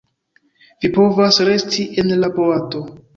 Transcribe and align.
Vi 0.85 0.89
povas 0.95 1.37
resti 1.49 1.85
en 2.05 2.09
la 2.23 2.31
boato. 2.39 2.83